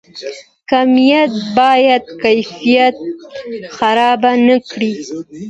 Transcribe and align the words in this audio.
کمیت 0.69 1.31
باید 1.57 2.03
کیفیت 2.23 2.95
خراب 3.77 4.21
نکړي؟ 4.47 4.93